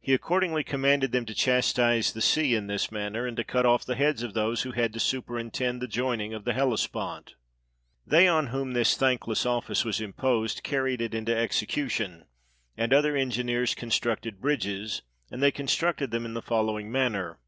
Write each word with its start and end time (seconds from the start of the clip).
He 0.00 0.14
accordingly 0.14 0.62
commanded 0.62 1.10
them 1.10 1.26
to 1.26 1.34
chastise 1.34 2.12
the 2.12 2.20
sea 2.20 2.54
in 2.54 2.68
this 2.68 2.92
manner, 2.92 3.26
and 3.26 3.36
to 3.36 3.42
cut 3.42 3.66
off 3.66 3.84
the 3.84 3.96
heads 3.96 4.22
of 4.22 4.34
those 4.34 4.62
who 4.62 4.70
had 4.70 4.92
to 4.92 5.00
superintend 5.00 5.82
the 5.82 5.88
joining 5.88 6.32
of 6.32 6.44
the 6.44 6.52
Hellespont. 6.52 7.34
They 8.06 8.28
on 8.28 8.46
whom 8.54 8.70
this 8.72 8.96
thankless 8.96 9.44
office 9.44 9.84
was 9.84 10.00
imposed 10.00 10.62
car 10.62 10.84
ried 10.84 11.00
it 11.00 11.12
into 11.12 11.36
execution; 11.36 12.26
and 12.76 12.94
other 12.94 13.16
engineers 13.16 13.74
constructed 13.74 14.40
bridges; 14.40 15.02
and 15.28 15.42
they 15.42 15.50
constructed 15.50 16.12
them 16.12 16.24
in 16.24 16.34
the 16.34 16.40
following 16.42 16.92
manner. 16.92 17.40